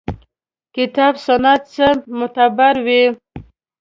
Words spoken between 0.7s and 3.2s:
کتاب سنت څخه معتبر وي.